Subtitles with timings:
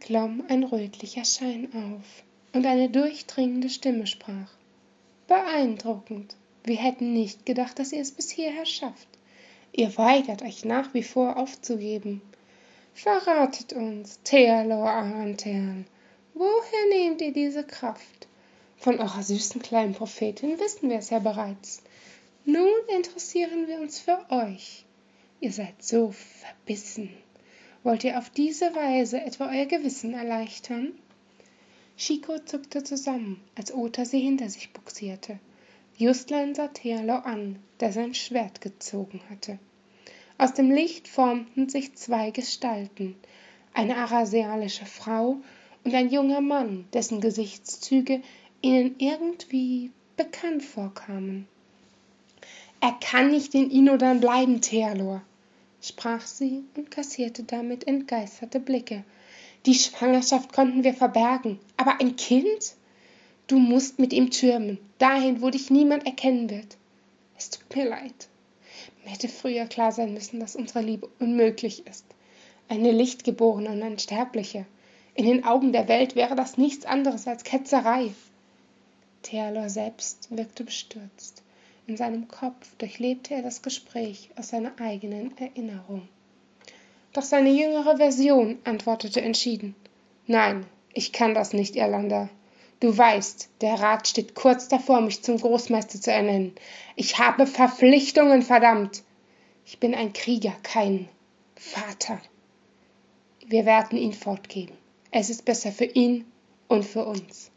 [0.00, 4.50] Klomm ein rötlicher Schein auf, und eine durchdringende Stimme sprach.
[5.26, 6.36] Beeindruckend.
[6.62, 9.08] Wir hätten nicht gedacht, dass ihr es bis hierher schafft.
[9.72, 12.22] Ihr weigert euch nach wie vor aufzugeben.
[12.94, 15.86] Verratet uns, Thealor Aranthean,
[16.32, 18.28] woher nehmt ihr diese Kraft?
[18.76, 21.82] Von eurer süßen kleinen Prophetin wissen wir es ja bereits.
[22.44, 24.84] Nun interessieren wir uns für euch.
[25.40, 27.10] Ihr seid so verbissen.
[27.84, 30.92] Wollt ihr auf diese Weise etwa euer Gewissen erleichtern?
[31.98, 35.38] Chico zuckte zusammen, als Ota sie hinter sich buxierte.
[35.98, 39.58] Justlein sah Thealo an, der sein Schwert gezogen hatte.
[40.38, 43.16] Aus dem Licht formten sich zwei Gestalten,
[43.74, 45.42] eine arasialische Frau
[45.84, 48.22] und ein junger Mann, dessen Gesichtszüge
[48.62, 51.46] ihnen irgendwie bekannt vorkamen.
[52.80, 55.20] Er kann nicht in Inodan bleiben, Thealor,
[55.88, 59.04] sprach sie und kassierte damit entgeisterte Blicke.
[59.66, 62.74] Die Schwangerschaft konnten wir verbergen, aber ein Kind?
[63.46, 66.76] Du musst mit ihm türmen, dahin, wo dich niemand erkennen wird.
[67.36, 68.28] Es tut mir leid.
[69.04, 72.06] Mir hätte früher klar sein müssen, dass unsere Liebe unmöglich ist.
[72.68, 74.64] Eine Lichtgeborene und ein Sterbliche.
[75.14, 78.12] In den Augen der Welt wäre das nichts anderes als Ketzerei.
[79.22, 81.43] Thealor selbst wirkte bestürzt.
[81.86, 86.08] In seinem Kopf durchlebte er das Gespräch aus seiner eigenen Erinnerung.
[87.12, 89.74] Doch seine jüngere Version antwortete entschieden.
[90.26, 92.30] Nein, ich kann das nicht, Irlander.
[92.80, 96.54] Du weißt, der Rat steht kurz davor, mich zum Großmeister zu ernennen.
[96.96, 99.02] Ich habe Verpflichtungen, verdammt.
[99.66, 101.08] Ich bin ein Krieger, kein
[101.54, 102.20] Vater.
[103.46, 104.76] Wir werden ihn fortgeben.
[105.10, 106.24] Es ist besser für ihn
[106.66, 107.50] und für uns.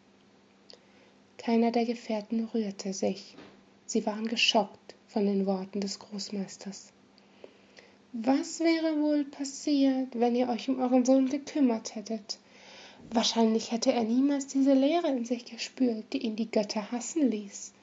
[1.38, 3.36] Keiner der Gefährten rührte sich.
[3.88, 6.92] Sie waren geschockt von den Worten des Großmeisters.
[8.12, 12.38] Was wäre wohl passiert, wenn ihr euch um euren Sohn gekümmert hättet?
[13.12, 17.74] Wahrscheinlich hätte er niemals diese Leere in sich gespürt, die ihn die Götter hassen ließ.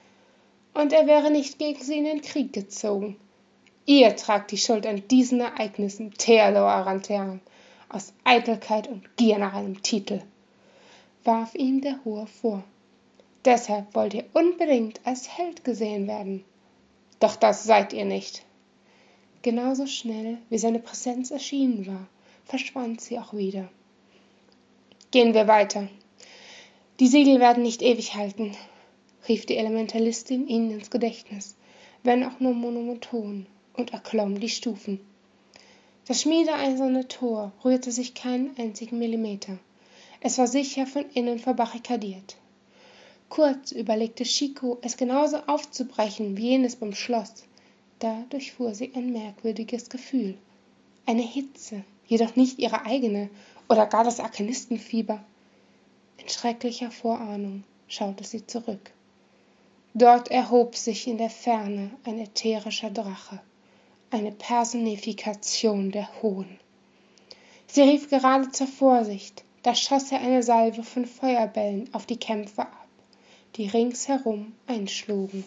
[0.74, 3.16] Und er wäre nicht gegen sie in den Krieg gezogen.
[3.86, 7.40] Ihr tragt die Schuld an diesen Ereignissen, Theodor Aranthean,
[7.88, 10.20] aus Eitelkeit und Gier nach einem Titel,
[11.22, 12.62] warf ihm der Hohe vor.
[13.44, 16.44] Deshalb wollt ihr unbedingt als Held gesehen werden.
[17.20, 18.44] Doch das seid ihr nicht.
[19.42, 22.06] Genauso schnell, wie seine Präsenz erschienen war,
[22.46, 23.68] verschwand sie auch wieder.
[25.10, 25.88] Gehen wir weiter.
[27.00, 28.56] Die Siegel werden nicht ewig halten,
[29.28, 31.56] rief die Elementalistin ihnen ins Gedächtnis,
[32.02, 35.00] wenn auch nur monoton, und erklomm die Stufen.
[36.06, 39.58] Das schmiedeeiserne Tor rührte sich keinen einzigen Millimeter.
[40.20, 42.36] Es war sicher von innen verbarrikadiert.
[43.28, 47.44] Kurz überlegte Chico, es genauso aufzubrechen wie jenes beim Schloss.
[47.98, 50.36] Da durchfuhr sie ein merkwürdiges Gefühl.
[51.06, 53.30] Eine Hitze, jedoch nicht ihre eigene
[53.68, 55.24] oder gar das Arkanistenfieber.
[56.18, 58.92] In schrecklicher Vorahnung schaute sie zurück.
[59.94, 63.40] Dort erhob sich in der Ferne ein ätherischer Drache,
[64.10, 66.58] eine Personifikation der Hohen.
[67.66, 72.62] Sie rief gerade zur Vorsicht, da schoss er eine Salve von Feuerbällen auf die Kämpfer
[72.62, 72.83] ab
[73.56, 75.44] die ringsherum einschlugen